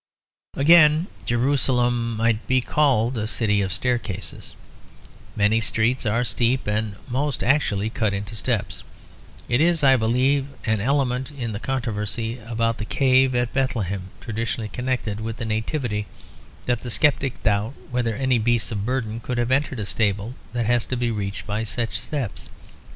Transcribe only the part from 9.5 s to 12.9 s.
is, I believe, an element in the controversy about the